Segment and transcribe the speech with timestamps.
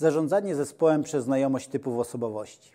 [0.00, 2.72] Zarządzanie zespołem przez znajomość typów osobowości.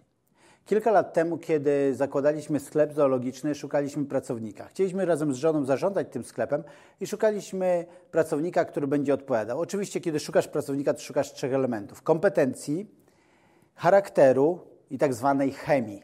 [0.66, 4.66] Kilka lat temu, kiedy zakładaliśmy sklep zoologiczny, szukaliśmy pracownika.
[4.66, 6.64] Chcieliśmy razem z żoną zarządzać tym sklepem
[7.00, 9.60] i szukaliśmy pracownika, który będzie odpowiadał.
[9.60, 12.88] Oczywiście, kiedy szukasz pracownika, to szukasz trzech elementów: kompetencji,
[13.76, 16.04] charakteru i tak zwanej chemii.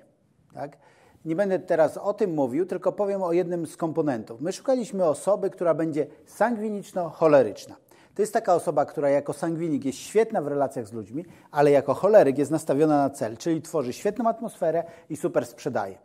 [0.54, 0.78] Tak?
[1.26, 4.42] Nie będę teraz o tym mówił, tylko powiem o jednym z komponentów.
[4.42, 7.76] My szukaliśmy osoby, która będzie sangwiniczno-choleryczna.
[8.16, 11.94] To jest taka osoba, która jako sangwinik jest świetna w relacjach z ludźmi, ale jako
[11.94, 15.98] choleryk jest nastawiona na cel, czyli tworzy świetną atmosferę i super sprzedaje.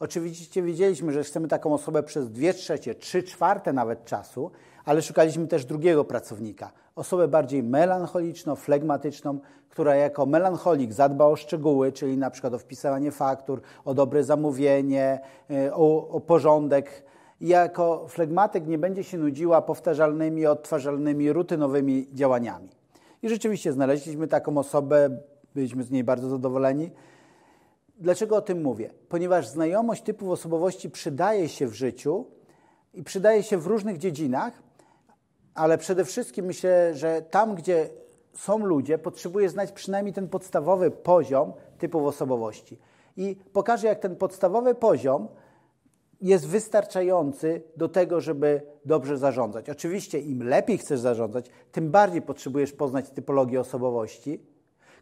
[0.00, 4.50] Oczywiście wiedzieliśmy, że chcemy taką osobę przez dwie trzecie, trzy czwarte nawet czasu,
[4.84, 6.72] ale szukaliśmy też drugiego pracownika.
[6.96, 13.10] Osobę bardziej melancholiczną, flegmatyczną, która jako melancholik zadba o szczegóły, czyli na przykład o wpisywanie
[13.10, 15.20] faktur, o dobre zamówienie,
[15.50, 17.04] e, o, o porządek,
[17.40, 22.68] jako flegmatyk nie będzie się nudziła powtarzalnymi, odtwarzalnymi, rutynowymi działaniami.
[23.22, 25.18] I rzeczywiście znaleźliśmy taką osobę,
[25.54, 26.90] byliśmy z niej bardzo zadowoleni.
[27.98, 28.90] Dlaczego o tym mówię?
[29.08, 32.26] Ponieważ znajomość typów osobowości przydaje się w życiu
[32.94, 34.62] i przydaje się w różnych dziedzinach,
[35.54, 37.90] ale przede wszystkim myślę, że tam, gdzie
[38.34, 42.78] są ludzie, potrzebuje znać przynajmniej ten podstawowy poziom typów osobowości.
[43.16, 45.28] I pokażę, jak ten podstawowy poziom
[46.20, 49.70] jest wystarczający do tego, żeby dobrze zarządzać.
[49.70, 54.40] Oczywiście, im lepiej chcesz zarządzać, tym bardziej potrzebujesz poznać typologię osobowości.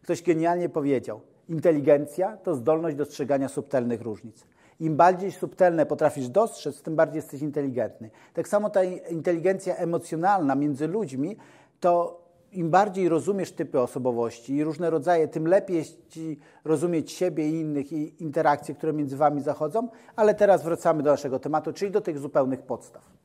[0.03, 4.45] Ktoś genialnie powiedział: inteligencja to zdolność dostrzegania subtelnych różnic.
[4.79, 8.09] Im bardziej subtelne potrafisz dostrzec, tym bardziej jesteś inteligentny.
[8.33, 11.37] Tak samo ta inteligencja emocjonalna między ludźmi
[11.79, 17.53] to im bardziej rozumiesz typy osobowości i różne rodzaje, tym lepiej ci rozumieć siebie i
[17.53, 19.89] innych i interakcje, które między wami zachodzą.
[20.15, 23.19] Ale teraz wracamy do naszego tematu, czyli do tych zupełnych podstaw.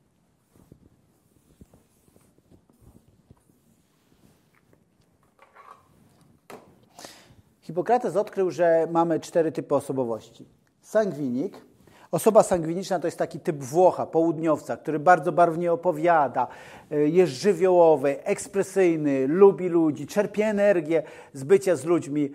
[7.61, 10.45] Hipokrates odkrył, że mamy cztery typy osobowości.
[10.81, 11.65] Sangwinik,
[12.15, 16.47] Osoba sangwiniczna to jest taki typ Włocha, południowca, który bardzo barwnie opowiada,
[16.91, 22.31] y, jest żywiołowy, ekspresyjny, lubi ludzi, czerpie energię z bycia z ludźmi.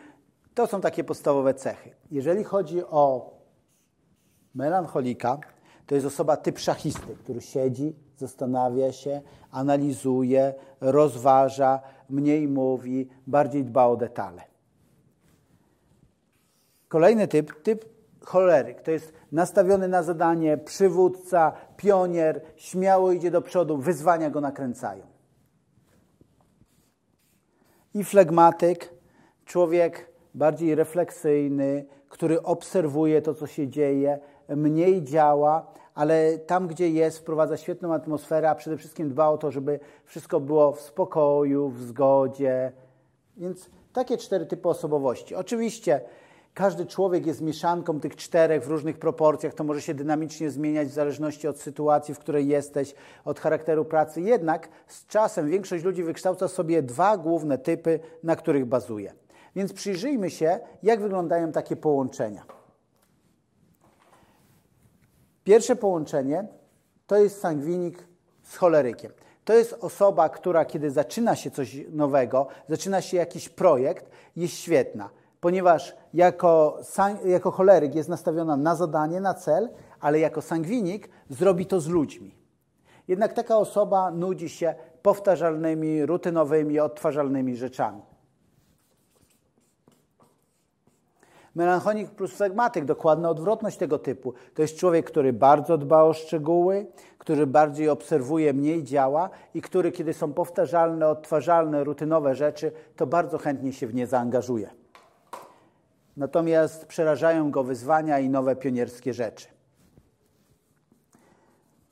[0.55, 1.91] To są takie podstawowe cechy.
[2.11, 3.31] Jeżeli chodzi o
[4.55, 5.39] melancholika,
[5.87, 9.21] to jest osoba typ szachisty, który siedzi, zastanawia się,
[9.51, 11.81] analizuje, rozważa,
[12.11, 14.43] mniej mówi, bardziej dba o detale.
[16.89, 18.81] Kolejny typ, typ choleryk.
[18.81, 25.07] To jest nastawiony na zadanie, przywódca, pionier, śmiało idzie do przodu, wyzwania go nakręcają.
[27.95, 28.95] I flegmatyk,
[29.45, 37.19] człowiek bardziej refleksyjny, który obserwuje to, co się dzieje, mniej działa, ale tam, gdzie jest,
[37.19, 41.83] wprowadza świetną atmosferę, a przede wszystkim dba o to, żeby wszystko było w spokoju, w
[41.83, 42.73] zgodzie.
[43.37, 45.35] Więc takie cztery typy osobowości.
[45.35, 46.01] Oczywiście
[46.55, 49.55] każdy człowiek jest mieszanką tych czterech w różnych proporcjach.
[49.55, 52.95] To może się dynamicznie zmieniać w zależności od sytuacji, w której jesteś,
[53.25, 54.21] od charakteru pracy.
[54.21, 59.13] Jednak z czasem większość ludzi wykształca sobie dwa główne typy, na których bazuje.
[59.57, 62.45] Więc przyjrzyjmy się, jak wyglądają takie połączenia.
[65.45, 66.49] Pierwsze połączenie
[67.07, 68.05] to jest sangwinik
[68.43, 69.13] z cholerykiem.
[69.45, 75.11] To jest osoba, która kiedy zaczyna się coś nowego, zaczyna się jakiś projekt, jest świetna
[75.41, 76.79] ponieważ jako,
[77.25, 79.69] jako choleryk jest nastawiona na zadanie, na cel,
[80.01, 82.35] ale jako sangwinik zrobi to z ludźmi.
[83.09, 88.03] Jednak taka osoba nudzi się powtarzalnymi, rutynowymi, odtwarzalnymi rzeczami.
[91.55, 94.35] Melancholik plus flegmatyk, dokładna odwrotność tego typu.
[94.55, 96.87] To jest człowiek, który bardzo dba o szczegóły,
[97.19, 103.39] który bardziej obserwuje, mniej działa i który, kiedy są powtarzalne, odtwarzalne, rutynowe rzeczy, to bardzo
[103.39, 104.80] chętnie się w nie zaangażuje.
[106.17, 109.47] Natomiast przerażają go wyzwania i nowe pionierskie rzeczy.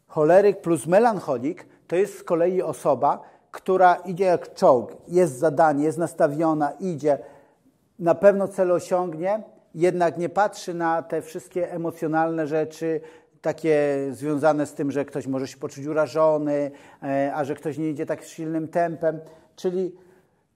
[0.07, 5.99] Choleryk plus melancholik to jest z kolei osoba, która idzie jak czołg, jest zadanie, jest
[5.99, 7.19] nastawiona, idzie,
[7.99, 9.43] na pewno cel osiągnie,
[9.75, 13.01] jednak nie patrzy na te wszystkie emocjonalne rzeczy,
[13.41, 16.71] takie związane z tym, że ktoś może się poczuć urażony,
[17.03, 19.21] e, a że ktoś nie idzie tak silnym tempem,
[19.57, 19.93] czyli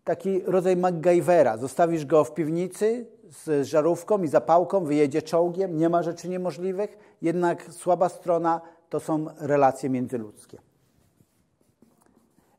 [0.04, 1.56] taki rodzaj MacGyvera.
[1.56, 7.72] Zostawisz go w piwnicy, z żarówką i zapałką, wyjedzie czołgiem, nie ma rzeczy niemożliwych, jednak
[7.72, 10.58] słaba strona to są relacje międzyludzkie.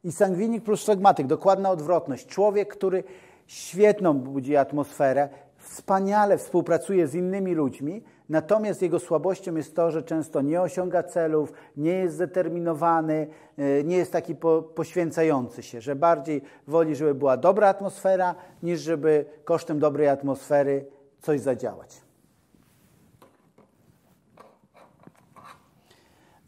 [0.03, 2.27] I sangwinik plus flegmatyk, dokładna odwrotność.
[2.27, 3.03] Człowiek, który
[3.47, 5.29] świetną budzi atmosferę,
[5.63, 11.53] wspaniale współpracuje z innymi ludźmi, Natomiast jego słabością jest to, że często nie osiąga celów,
[11.77, 13.27] nie jest zdeterminowany,
[13.57, 18.79] e, nie jest taki po, poświęcający się, że bardziej woli, żeby była dobra atmosfera, niż
[18.79, 20.85] żeby kosztem dobrej atmosfery
[21.21, 22.01] coś zadziałać.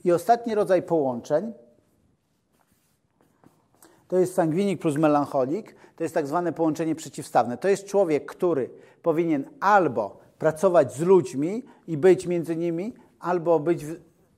[0.04, 1.54] I ostatni rodzaj połączeń
[4.08, 5.76] to jest sangwinik plus melancholik.
[5.96, 7.58] To jest tak zwane połączenie przeciwstawne.
[7.58, 8.70] To jest człowiek, który
[9.02, 13.86] powinien albo pracować z ludźmi i być między nimi, albo być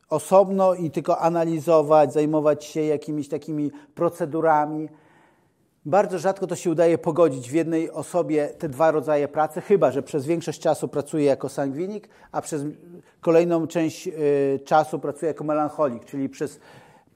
[0.09, 4.89] osobno i tylko analizować, zajmować się jakimiś takimi procedurami.
[5.85, 10.03] Bardzo rzadko to się udaje pogodzić w jednej osobie te dwa rodzaje pracy, chyba że
[10.03, 12.63] przez większość czasu pracuje jako sangwinik, a przez
[13.21, 16.59] kolejną część y, czasu pracuje jako melancholik, czyli przez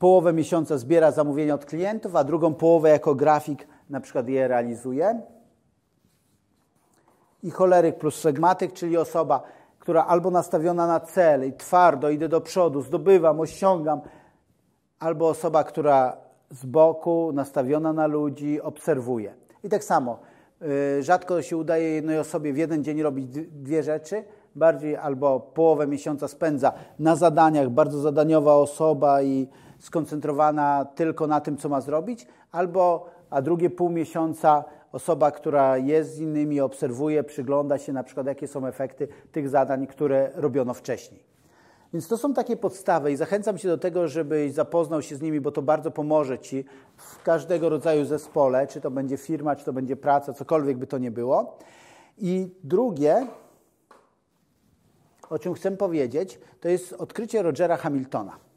[0.02, 5.22] połowę miesiąca zbiera zamówienia od klientów, a drugą połowę jako grafik na przykład je realizuje.
[7.44, 9.44] I choleryk plus flegmatyk, czyli osoba,
[9.80, 14.02] która albo nastawiona na cel i twardo idę do przodu, zdobywam, osiągam,
[15.00, 16.18] albo osoba, która
[16.50, 19.34] z boku, nastawiona na ludzi, obserwuje.
[19.64, 20.20] I tak samo,
[20.98, 24.24] y, rzadko się udaje jednej osobie w jeden dzień robić dwie rzeczy,
[24.56, 29.48] bardziej albo połowę miesiąca spędza na zadaniach, bardzo zadaniowa osoba i
[29.82, 36.16] skoncentrowana tylko na tym, co ma zrobić, albo a drugie pół miesiąca osoba, która jest
[36.16, 41.24] z innymi, obserwuje, przygląda się na przykład, jakie są efekty tych zadań, które robiono wcześniej.
[41.94, 45.42] Więc to są takie podstawy i zachęcam Cię do tego, żebyś zapoznał się z nimi,
[45.42, 46.66] bo to bardzo pomoże Ci
[46.98, 50.98] w każdego rodzaju zespole, czy to będzie firma, czy to będzie praca, cokolwiek by to
[50.98, 51.58] nie było.
[52.18, 53.28] I drugie,
[55.30, 58.51] o czym chcę powiedzieć, to jest odkrycie Rogera Hamiltona.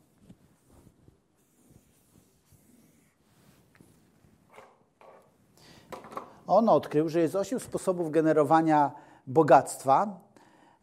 [6.46, 8.93] On odkrył, że jest osiem sposobów generowania
[9.26, 10.20] bogactwa.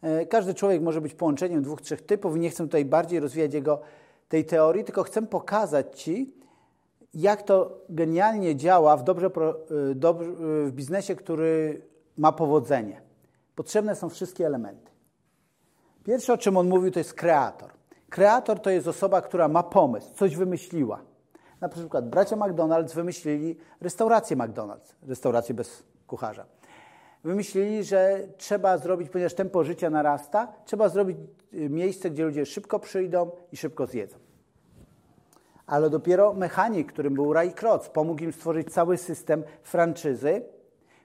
[0.02, 2.36] E, każdy człowiek może być połączeniem dwóch, trzech typów.
[2.36, 3.80] Nie chcę tutaj bardziej rozwijać jego,
[4.28, 6.34] tej teorii, tylko chcę pokazać Ci,
[7.14, 10.30] jak to genialnie działa w, dobrze, e, dobrze,
[10.66, 11.82] w biznesie, który
[12.18, 13.02] ma powodzenie.
[13.54, 14.90] Potrzebne są wszystkie elementy.
[16.04, 17.70] Pierwsze, o czym on mówił, to jest kreator.
[18.10, 21.11] Kreator to jest osoba, która ma pomysł, coś wymyśliła.
[21.62, 26.46] Na przykład bracia McDonald's wymyślili restaurację McDonald's, restaurację bez kucharza.
[27.24, 31.16] Wymyślili, że trzeba zrobić, ponieważ tempo życia narasta, trzeba zrobić
[31.54, 34.16] y, miejsce, gdzie ludzie szybko przyjdą i szybko zjedzą.
[35.66, 40.42] Ale dopiero mechanik, którym był Ray Kroc, pomógł im stworzyć cały system franczyzy,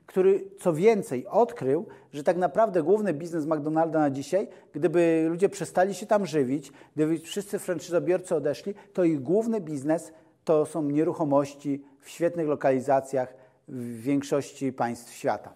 [0.06, 5.96] który co więcej odkrył, że tak naprawdę główny biznes McDonalda na dzisiaj, gdyby ludzie przestali
[5.96, 10.12] się tam żywić, gdyby wszyscy franczyzobiorcy odeszli, to ich główny biznes
[10.48, 13.34] to są nieruchomości w świetnych lokalizacjach
[13.68, 15.50] w większości państw świata.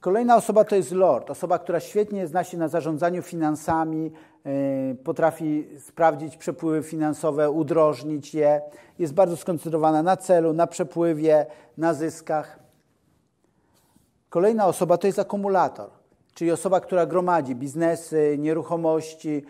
[0.00, 4.12] Kolejna osoba to jest Lord, osoba, która świetnie zna się na zarządzaniu finansami,
[4.44, 8.60] e, potrafi sprawdzić przepływy finansowe, udrożnić je,
[8.98, 11.46] jest bardzo skoncentrowana na celu, na przepływie,
[11.78, 12.58] na zyskach.
[14.30, 15.90] Kolejna osoba to jest akumulator,
[16.34, 19.44] czyli osoba, która gromadzi biznesy, nieruchomości,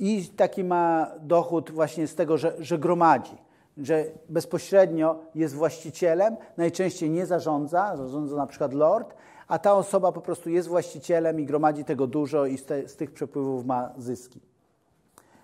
[0.00, 3.36] i taki ma dochód właśnie z tego, że, że gromadzi,
[3.78, 9.14] że bezpośrednio jest właścicielem, najczęściej nie zarządza, zarządza na przykład lord,
[9.48, 12.96] a ta osoba po prostu jest właścicielem i gromadzi tego dużo i z, te, z
[12.96, 14.40] tych przepływów ma zyski.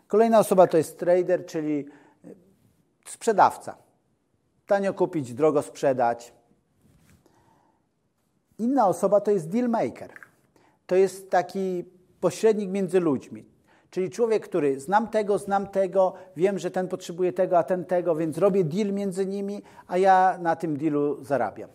[0.08, 1.86] Kolejna osoba to jest trader, czyli
[3.06, 3.76] sprzedawca.
[4.66, 6.32] Tanio kupić, drogo sprzedać.
[8.58, 10.10] Inna osoba to jest deal maker.
[10.86, 11.84] To jest taki
[12.20, 13.55] pośrednik między ludźmi.
[13.96, 18.16] Czyli człowiek, który znam tego, znam tego, wiem, że ten potrzebuje tego, a ten tego,
[18.16, 21.70] więc robię deal między nimi, a ja na tym dealu zarabiam.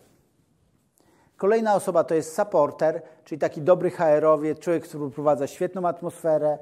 [1.36, 6.58] Kolejna osoba to jest supporter, czyli taki dobry HR-owiec, człowiek, który wprowadza świetną atmosferę.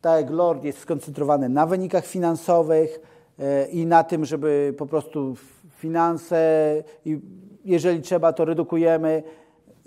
[0.00, 3.00] Tak jak Lord jest skoncentrowany na wynikach finansowych
[3.38, 5.36] e, i na tym, żeby po prostu
[5.76, 7.20] finanse, i
[7.64, 9.22] jeżeli trzeba, to redukujemy,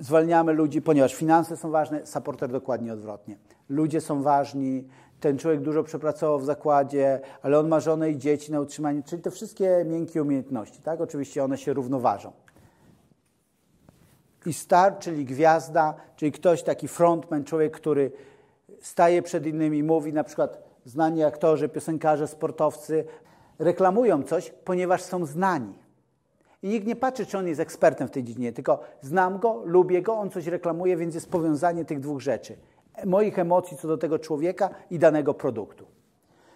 [0.04, 3.38] zwalniamy ludzi, ponieważ finanse są ważne, supporter dokładnie odwrotnie
[3.70, 4.88] ludzie są ważni,
[5.20, 9.22] ten człowiek dużo przepracował w zakładzie, ale on ma żonę i dzieci na utrzymanie, czyli
[9.22, 11.02] te wszystkie miękkie umiejętności, tak?
[11.02, 12.32] Oczywiście one się równoważą.
[14.46, 18.12] I star, czyli gwiazda, czyli ktoś taki frontman, człowiek, który
[18.82, 23.06] staje przed innymi, mówi na przykład znani aktorzy, piosenkarze, sportowcy
[23.60, 25.83] reklamują coś, ponieważ są znani.
[26.64, 30.02] I nikt nie patrzy, czy on jest ekspertem w tej dziedzinie, tylko znam go, lubię
[30.02, 32.58] go, on coś reklamuje, więc jest powiązanie tych dwóch rzeczy
[33.06, 35.86] moich emocji co do tego człowieka i danego produktu.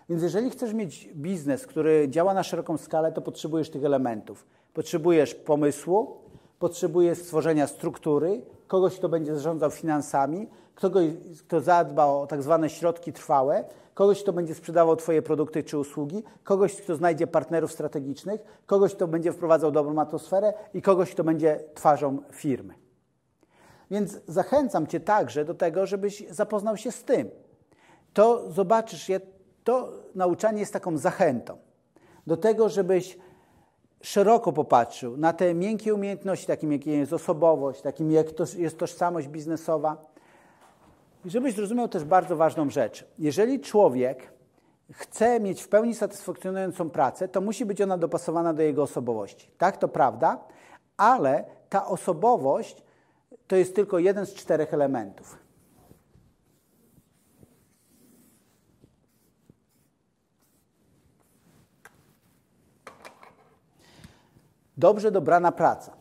[0.09, 4.47] Więc jeżeli chcesz mieć biznes, który działa na szeroką skalę, to potrzebujesz tych elementów.
[4.73, 6.17] Potrzebujesz pomysłu,
[6.59, 10.47] potrzebujesz stworzenia struktury, kogoś, kto będzie zarządzał finansami,
[10.81, 11.05] kogoś,
[11.47, 16.23] kto zadba o tak zwane środki trwałe, kogoś, kto będzie sprzedawał Twoje produkty czy usługi,
[16.43, 21.59] kogoś, kto znajdzie partnerów strategicznych, kogoś, kto będzie wprowadzał dobrą atmosferę i kogoś, kto będzie
[21.75, 22.73] twarzą firmy.
[23.91, 27.29] Więc zachęcam Cię także do tego, żebyś zapoznał się z tym.
[28.13, 29.11] To zobaczysz,
[29.63, 31.57] to nauczanie jest taką zachętą
[32.27, 33.17] do tego, żebyś
[34.01, 39.27] szeroko popatrzył na te miękkie umiejętności, takim jak jest osobowość, takim jak to jest tożsamość
[39.27, 40.16] biznesowa.
[41.25, 43.05] I żebyś zrozumiał też bardzo ważną rzecz.
[43.19, 44.31] Jeżeli człowiek
[44.91, 49.51] chce mieć w pełni satysfakcjonującą pracę, to musi być ona dopasowana do jego osobowości.
[49.57, 50.39] Tak, to prawda,
[50.97, 52.83] ale ta osobowość
[53.47, 55.37] to jest tylko jeden z czterech elementów.
[64.77, 65.96] Dobrze dobrana praca,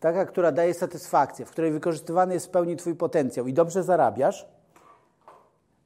[0.00, 4.48] taka, która daje satysfakcję, w której wykorzystywany jest w pełni Twój potencjał i dobrze zarabiasz,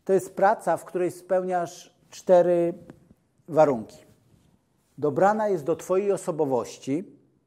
[0.04, 2.74] to jest praca, w której spełniasz cztery
[3.48, 4.04] warunki.
[4.98, 7.04] Dobrana jest do Twojej osobowości,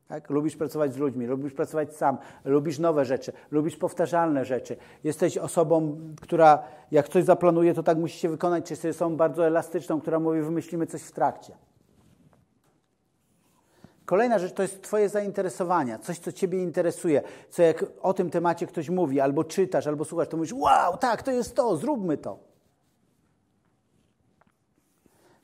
[0.08, 0.30] tak?
[0.30, 4.78] Lubisz pracować z ludźmi, lubisz pracować sam, lubisz nowe rzeczy, lubisz powtarzalne rzeczy.
[5.04, 9.48] Jesteś osobą, która jak coś zaplanuje, to tak musi się wykonać, czy jesteś osobą bardzo
[9.48, 11.54] elastyczną, która mówi, wymyślimy coś w trakcie.
[14.08, 18.68] Kolejna rzecz to jest Twoje zainteresowania, coś, co Ciebie interesuje, co jak o tym temacie
[18.68, 22.40] ktoś mówi, albo czytasz, albo słuchasz, to mówisz, wow, tak, to jest to, zróbmy to.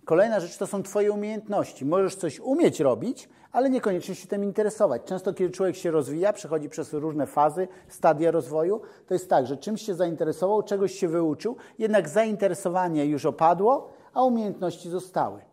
[0.05, 1.85] Kolejna rzecz to są Twoje umiejętności.
[1.85, 5.01] Możesz coś umieć robić, ale niekoniecznie się tym interesować.
[5.05, 9.57] Często, kiedy człowiek się rozwija, przechodzi przez różne fazy, stadia rozwoju, to jest tak, że
[9.57, 15.52] czymś się zainteresował, czegoś się wyuczył, jednak zainteresowanie już opadło, a umiejętności zostały.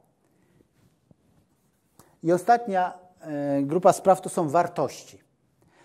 [2.22, 5.18] I ostatnia e, grupa spraw to są wartości.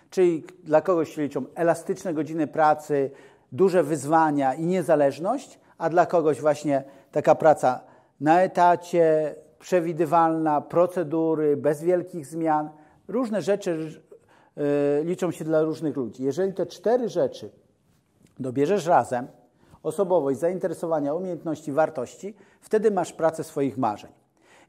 [0.09, 3.11] Czyli dla kogoś się liczą elastyczne godziny pracy,
[3.51, 7.81] duże wyzwania i niezależność, a dla kogoś właśnie taka praca
[8.21, 12.69] na etacie, przewidywalna, procedury, bez wielkich zmian.
[13.07, 14.01] Różne rzeczy
[14.57, 16.23] e, liczą się dla różnych ludzi.
[16.23, 17.49] Jeżeli te cztery rzeczy
[18.39, 19.27] dobierzesz razem,
[19.83, 24.11] osobowość, zainteresowania, umiejętności, wartości, wtedy masz pracę swoich marzeń.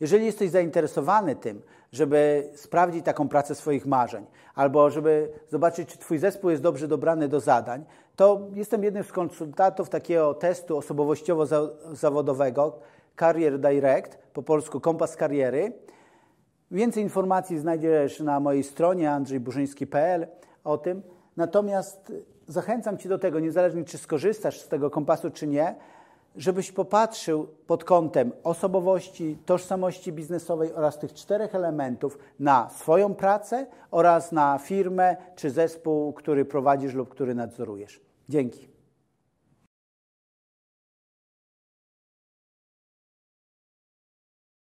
[0.01, 1.63] Jeżeli jesteś zainteresowany tym,
[1.93, 7.29] żeby sprawdzić taką pracę swoich marzeń, albo żeby zobaczyć, czy Twój zespół jest dobrze dobrany
[7.29, 7.85] do zadań,
[8.17, 12.73] to jestem jednym z konsultantów takiego testu osobowościowo-zawodowego
[13.17, 15.73] Career Direct, po polsku Kompas Kariery.
[16.71, 20.27] Więcej informacji znajdziesz na mojej stronie andrzejburzyński.pl
[20.65, 21.03] o tym.
[21.37, 22.13] Natomiast
[22.47, 25.75] zachęcam Cię do tego, niezależnie czy skorzystasz z tego kompasu, czy nie,
[26.37, 34.33] żebyś popatrzył pod kątem osobowości, tożsamości biznesowej oraz tych czterech elementów na swoją pracę oraz
[34.33, 38.01] na firmę czy zespół, który prowadzisz lub który nadzorujesz.
[38.29, 38.76] Dzięki.